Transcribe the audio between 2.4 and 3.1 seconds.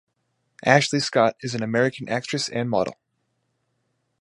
and model.